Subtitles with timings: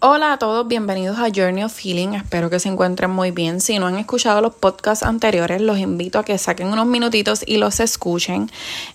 [0.00, 2.14] Hola a todos, bienvenidos a Journey of Healing.
[2.14, 3.60] Espero que se encuentren muy bien.
[3.60, 7.56] Si no han escuchado los podcasts anteriores, los invito a que saquen unos minutitos y
[7.56, 8.48] los escuchen.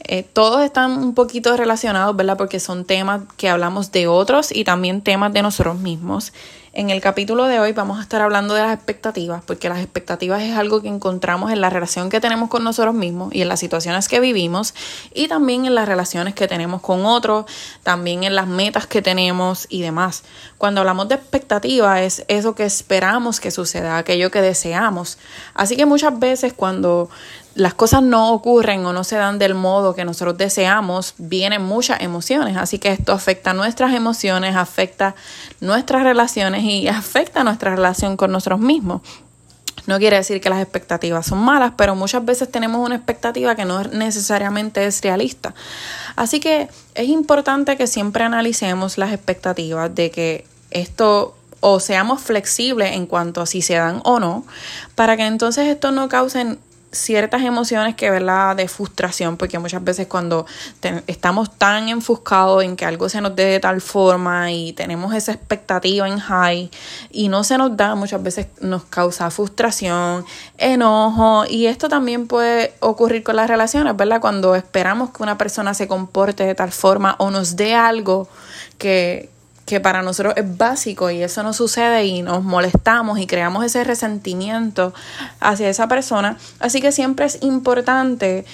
[0.00, 2.36] Eh, todos están un poquito relacionados, ¿verdad?
[2.36, 6.34] Porque son temas que hablamos de otros y también temas de nosotros mismos.
[6.72, 10.40] En el capítulo de hoy vamos a estar hablando de las expectativas, porque las expectativas
[10.42, 13.58] es algo que encontramos en la relación que tenemos con nosotros mismos y en las
[13.58, 14.72] situaciones que vivimos
[15.12, 17.46] y también en las relaciones que tenemos con otros,
[17.82, 20.22] también en las metas que tenemos y demás.
[20.58, 25.18] Cuando hablamos de expectativa es eso que esperamos que suceda, aquello que deseamos.
[25.54, 27.10] Así que muchas veces cuando
[27.54, 32.00] las cosas no ocurren o no se dan del modo que nosotros deseamos, vienen muchas
[32.00, 32.56] emociones.
[32.56, 35.14] Así que esto afecta nuestras emociones, afecta
[35.60, 39.02] nuestras relaciones y afecta nuestra relación con nosotros mismos.
[39.86, 43.64] No quiere decir que las expectativas son malas, pero muchas veces tenemos una expectativa que
[43.64, 45.54] no necesariamente es realista.
[46.16, 52.92] Así que es importante que siempre analicemos las expectativas de que esto o seamos flexibles
[52.92, 54.44] en cuanto a si se dan o no,
[54.94, 56.56] para que entonces esto no cause
[56.92, 58.56] ciertas emociones que, ¿verdad?
[58.56, 60.46] De frustración, porque muchas veces cuando
[61.06, 65.32] estamos tan enfuscados en que algo se nos dé de tal forma y tenemos esa
[65.32, 66.70] expectativa en high
[67.10, 70.24] y no se nos da, muchas veces nos causa frustración,
[70.58, 74.20] enojo y esto también puede ocurrir con las relaciones, ¿verdad?
[74.20, 78.28] Cuando esperamos que una persona se comporte de tal forma o nos dé algo
[78.78, 79.28] que,
[79.70, 83.84] que para nosotros es básico y eso no sucede y nos molestamos y creamos ese
[83.84, 84.92] resentimiento
[85.38, 86.36] hacia esa persona.
[86.58, 88.44] Así que siempre es importante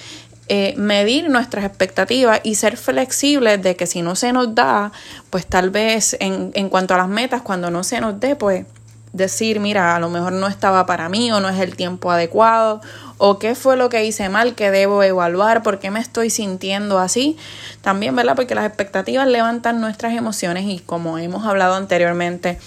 [0.47, 4.91] eh, medir nuestras expectativas y ser flexibles de que si no se nos da,
[5.31, 8.67] pues tal vez en, en cuanto a las metas, cuando no se nos dé, pues
[9.13, 12.81] decir, mira, a lo mejor no estaba para mí o no es el tiempo adecuado
[13.17, 16.99] o qué fue lo que hice mal que debo evaluar, por qué me estoy sintiendo
[16.99, 17.37] así.
[17.81, 18.35] También, ¿verdad?
[18.35, 22.59] Porque las expectativas levantan nuestras emociones y como hemos hablado anteriormente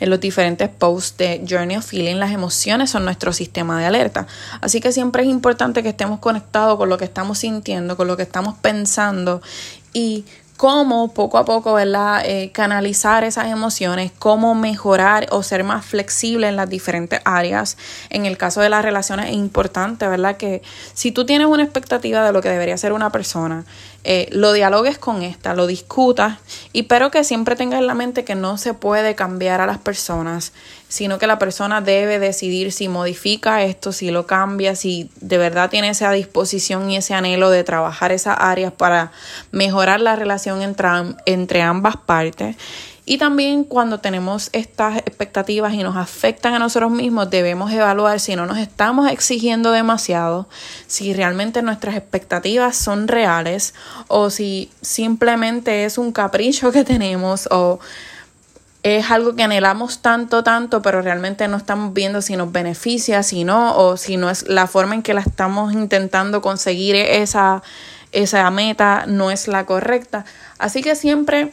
[0.00, 4.26] en los diferentes posts de Journey of Feeling, las emociones son nuestro sistema de alerta.
[4.60, 8.16] Así que siempre es importante que estemos conectados con lo que estamos sintiendo, con lo
[8.16, 9.42] que estamos pensando
[9.92, 10.24] y
[10.56, 12.22] cómo poco a poco, ¿verdad?
[12.24, 17.76] Eh, canalizar esas emociones, cómo mejorar o ser más flexible en las diferentes áreas.
[18.10, 20.36] En el caso de las relaciones es importante, ¿verdad?
[20.36, 20.62] Que
[20.94, 23.64] si tú tienes una expectativa de lo que debería ser una persona,
[24.04, 26.38] eh, lo dialogues con esta, lo discutas
[26.72, 29.78] y pero que siempre tengas en la mente que no se puede cambiar a las
[29.78, 30.52] personas,
[30.88, 35.70] sino que la persona debe decidir si modifica esto, si lo cambia, si de verdad
[35.70, 39.12] tiene esa disposición y ese anhelo de trabajar esas áreas para
[39.52, 42.56] mejorar la relación entre, ambas partes.
[43.04, 48.36] Y también cuando tenemos estas expectativas y nos afectan a nosotros mismos, debemos evaluar si
[48.36, 50.48] no nos estamos exigiendo demasiado,
[50.86, 53.74] si realmente nuestras expectativas son reales
[54.06, 57.80] o si simplemente es un capricho que tenemos o
[58.82, 63.44] es algo que anhelamos tanto, tanto, pero realmente no estamos viendo si nos beneficia, si
[63.44, 67.62] no, o si no es la forma en que la estamos intentando conseguir esa,
[68.12, 70.24] esa meta no es la correcta.
[70.58, 71.50] Así que siempre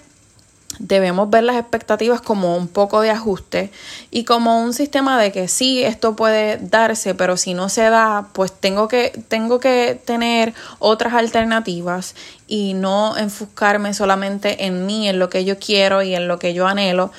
[0.78, 3.72] debemos ver las expectativas como un poco de ajuste
[4.12, 8.28] y como un sistema de que sí, esto puede darse, pero si no se da,
[8.34, 12.16] pues tengo que, tengo que tener otras alternativas
[12.48, 16.54] y no enfocarme solamente en mí, en lo que yo quiero y en lo que
[16.54, 17.12] yo anhelo,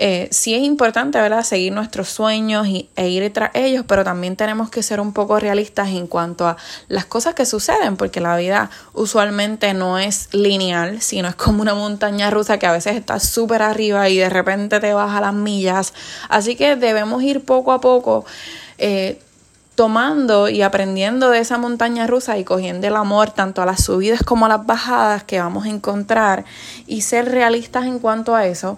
[0.00, 4.36] eh, sí es importante, ¿verdad?, seguir nuestros sueños y, e ir tras ellos, pero también
[4.36, 8.36] tenemos que ser un poco realistas en cuanto a las cosas que suceden, porque la
[8.36, 13.18] vida usualmente no es lineal, sino es como una montaña rusa que a veces está
[13.18, 15.92] súper arriba y de repente te baja las millas.
[16.28, 18.24] Así que debemos ir poco a poco.
[18.78, 19.20] Eh,
[19.74, 24.24] tomando y aprendiendo de esa montaña rusa y cogiendo el amor tanto a las subidas
[24.24, 26.44] como a las bajadas que vamos a encontrar
[26.88, 28.76] y ser realistas en cuanto a eso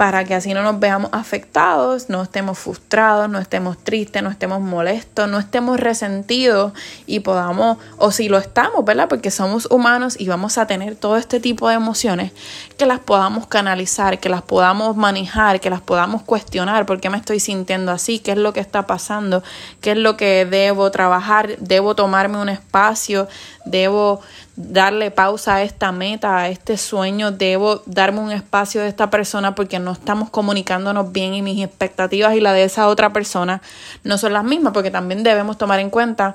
[0.00, 4.62] para que así no nos veamos afectados, no estemos frustrados, no estemos tristes, no estemos
[4.62, 6.72] molestos, no estemos resentidos
[7.04, 9.10] y podamos, o si lo estamos, ¿verdad?
[9.10, 12.32] Porque somos humanos y vamos a tener todo este tipo de emociones,
[12.78, 17.18] que las podamos canalizar, que las podamos manejar, que las podamos cuestionar, ¿por qué me
[17.18, 18.20] estoy sintiendo así?
[18.20, 19.42] ¿Qué es lo que está pasando?
[19.82, 21.58] ¿Qué es lo que debo trabajar?
[21.58, 23.28] ¿Debo tomarme un espacio?
[23.66, 24.22] ¿Debo
[24.68, 29.54] darle pausa a esta meta, a este sueño, debo darme un espacio de esta persona
[29.54, 33.62] porque no estamos comunicándonos bien y mis expectativas y la de esa otra persona
[34.04, 36.34] no son las mismas, porque también debemos tomar en cuenta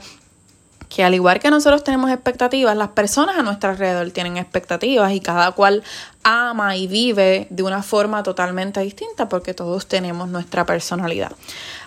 [0.90, 5.20] que al igual que nosotros tenemos expectativas, las personas a nuestro alrededor tienen expectativas y
[5.20, 5.84] cada cual
[6.24, 11.32] ama y vive de una forma totalmente distinta porque todos tenemos nuestra personalidad.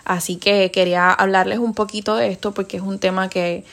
[0.05, 3.65] Así que quería hablarles un poquito de esto porque es un tema que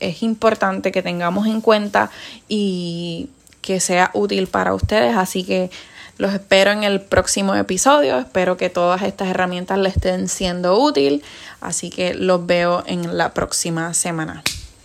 [0.00, 2.10] es importante que tengamos en cuenta
[2.48, 3.28] y
[3.62, 5.16] que sea útil para ustedes.
[5.16, 5.70] Así que
[6.18, 8.18] Los espero en el próximo episodio.
[8.18, 11.22] Espero que todas estas herramientas les estén siendo útil.
[11.60, 14.42] Así que los veo en la próxima semana.